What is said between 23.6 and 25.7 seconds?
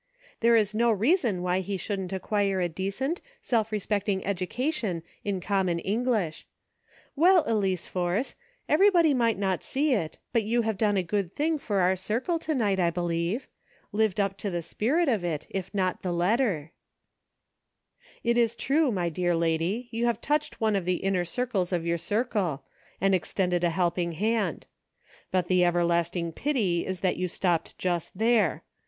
a helping hand; but the